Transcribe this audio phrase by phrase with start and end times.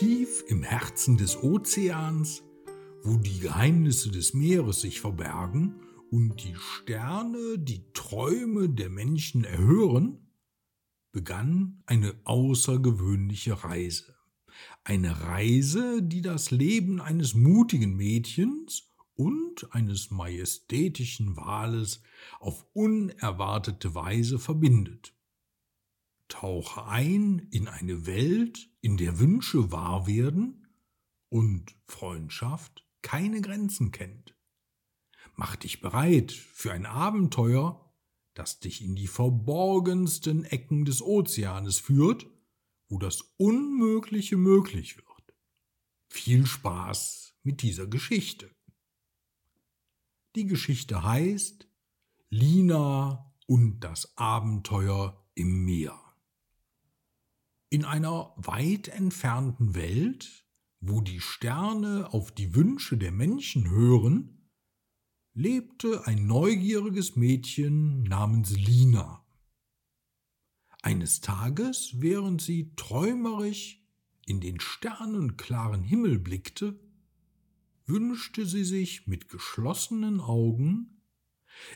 [0.00, 2.42] tief im Herzen des Ozeans,
[3.02, 5.74] wo die Geheimnisse des Meeres sich verbergen
[6.10, 10.26] und die Sterne die Träume der Menschen erhören,
[11.12, 14.16] begann eine außergewöhnliche Reise.
[14.84, 22.00] Eine Reise, die das Leben eines mutigen Mädchens und eines majestätischen Wales
[22.38, 25.12] auf unerwartete Weise verbindet.
[26.30, 30.66] Tauche ein in eine Welt, in der Wünsche wahr werden
[31.28, 34.34] und Freundschaft keine Grenzen kennt.
[35.36, 37.94] Mach dich bereit für ein Abenteuer,
[38.34, 42.26] das dich in die verborgensten Ecken des Ozeanes führt,
[42.88, 45.06] wo das Unmögliche möglich wird.
[46.08, 48.50] Viel Spaß mit dieser Geschichte.
[50.36, 51.68] Die Geschichte heißt
[52.30, 56.09] Lina und das Abenteuer im Meer.
[57.72, 60.44] In einer weit entfernten Welt,
[60.80, 64.50] wo die Sterne auf die Wünsche der Menschen hören,
[65.34, 69.24] lebte ein neugieriges Mädchen namens Lina.
[70.82, 73.86] Eines Tages, während sie träumerisch
[74.26, 76.80] in den sternenklaren Himmel blickte,
[77.86, 81.04] wünschte sie sich mit geschlossenen Augen,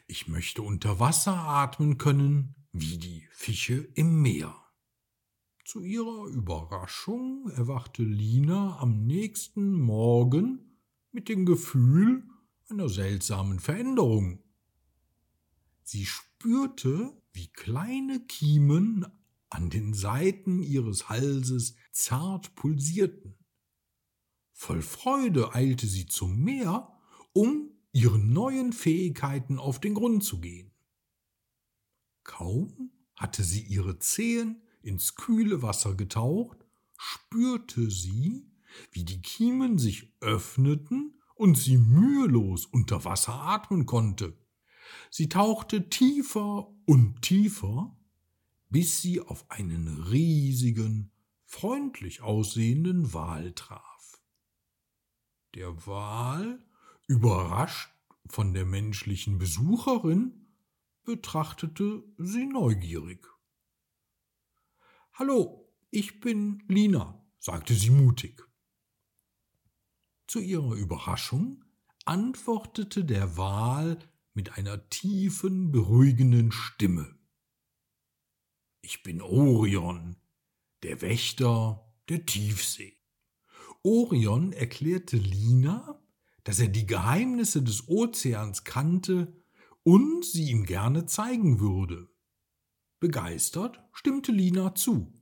[0.09, 4.64] ich möchte unter Wasser atmen können wie die Fische im Meer.
[5.65, 10.79] Zu ihrer Überraschung erwachte Lina am nächsten Morgen
[11.11, 12.29] mit dem Gefühl
[12.69, 14.43] einer seltsamen Veränderung.
[15.83, 19.07] Sie spürte, wie kleine Kiemen
[19.49, 23.35] an den Seiten ihres Halses zart pulsierten.
[24.53, 26.93] Voll Freude eilte sie zum Meer,
[27.33, 30.73] um ihren neuen Fähigkeiten auf den Grund zu gehen.
[32.23, 36.59] Kaum hatte sie ihre Zehen ins kühle Wasser getaucht,
[36.97, 38.51] spürte sie,
[38.93, 44.37] wie die Kiemen sich öffneten und sie mühelos unter Wasser atmen konnte.
[45.11, 47.97] Sie tauchte tiefer und tiefer,
[48.71, 51.13] bis sie auf einen riesigen,
[51.45, 54.21] freundlich aussehenden Wal traf.
[55.55, 56.65] Der Wal,
[57.07, 57.91] überrascht
[58.27, 60.49] von der menschlichen Besucherin,
[61.05, 63.34] betrachtete sie neugierig.
[65.17, 68.43] Hallo, ich bin Lina, sagte sie mutig.
[70.27, 71.65] Zu ihrer Überraschung
[72.05, 74.01] antwortete der Wal
[74.33, 77.17] mit einer tiefen, beruhigenden Stimme.
[78.81, 80.17] Ich bin Orion,
[80.83, 82.97] der Wächter der Tiefsee.
[83.85, 86.03] Orion erklärte Lina,
[86.43, 89.33] dass er die Geheimnisse des Ozeans kannte
[89.85, 92.09] und sie ihm gerne zeigen würde.
[93.05, 95.13] Begeistert stimmte Lina zu.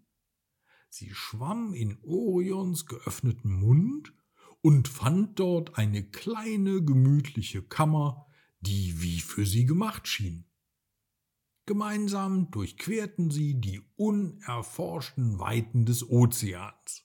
[0.88, 4.14] Sie schwamm in Orions geöffneten Mund
[4.60, 8.28] und fand dort eine kleine gemütliche Kammer,
[8.60, 10.44] die wie für sie gemacht schien.
[11.66, 17.04] Gemeinsam durchquerten sie die unerforschten Weiten des Ozeans.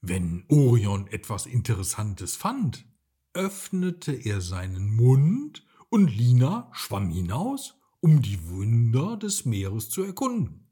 [0.00, 2.86] Wenn Orion etwas Interessantes fand,
[3.32, 10.68] öffnete er seinen Mund und Lina schwamm hinaus um die Wunder des Meeres zu erkunden.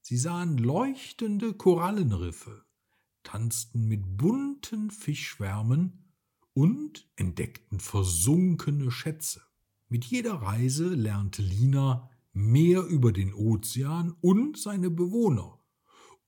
[0.00, 2.64] Sie sahen leuchtende Korallenriffe,
[3.22, 6.04] tanzten mit bunten Fischschwärmen
[6.52, 9.42] und entdeckten versunkene Schätze.
[9.88, 15.58] Mit jeder Reise lernte Lina mehr über den Ozean und seine Bewohner.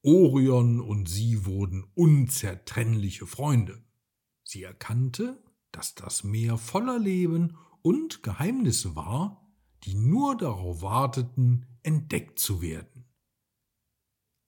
[0.03, 3.83] Orion und sie wurden unzertrennliche Freunde.
[4.45, 9.46] Sie erkannte, dass das Meer voller Leben und Geheimnisse war,
[9.87, 13.05] die nur darauf warteten, entdeckt zu werden.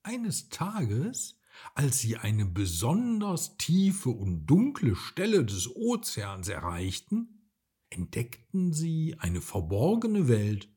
[0.03, 1.39] Eines Tages,
[1.73, 7.49] als sie eine besonders tiefe und dunkle Stelle des Ozeans erreichten,
[7.89, 10.69] entdeckten sie eine verborgene Welt,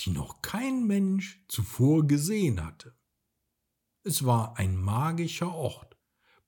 [0.00, 2.98] die noch kein Mensch zuvor gesehen hatte.
[4.02, 5.98] Es war ein magischer Ort,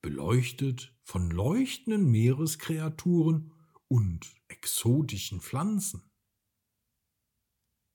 [0.01, 3.53] beleuchtet von leuchtenden Meereskreaturen
[3.87, 6.08] und exotischen Pflanzen.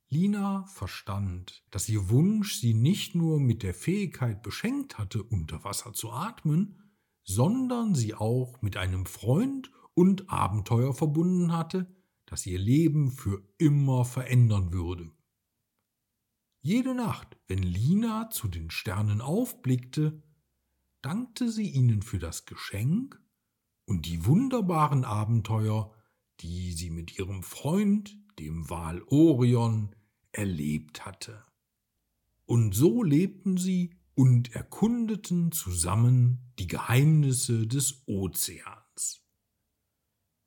[0.09, 5.93] Lina verstand, dass ihr Wunsch sie nicht nur mit der Fähigkeit beschenkt hatte, unter Wasser
[5.93, 6.81] zu atmen,
[7.25, 11.95] sondern sie auch mit einem Freund und Abenteuer verbunden hatte,
[12.27, 15.11] das ihr Leben für immer verändern würde.
[16.61, 20.23] Jede Nacht, wenn Lina zu den Sternen aufblickte,
[21.03, 23.21] dankte sie ihnen für das Geschenk
[23.85, 25.93] und die wunderbaren Abenteuer,
[26.41, 29.95] die sie mit ihrem Freund, dem Wal Orion,
[30.33, 31.43] erlebt hatte.
[32.47, 39.23] Und so lebten sie und erkundeten zusammen die Geheimnisse des Ozeans.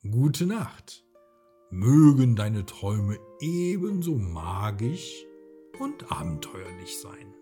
[0.04, 1.04] Gute Nacht,
[1.70, 5.26] mögen deine Träume ebenso magisch
[5.80, 7.34] und abenteuerlich sein.